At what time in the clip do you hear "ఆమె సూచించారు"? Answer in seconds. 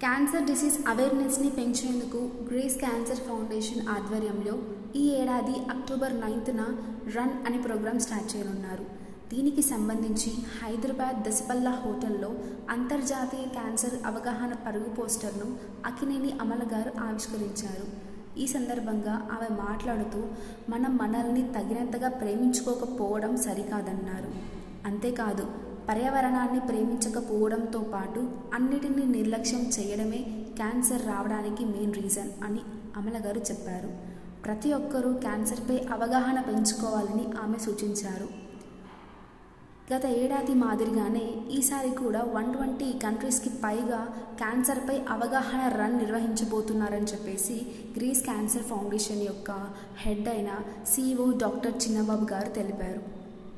37.42-38.44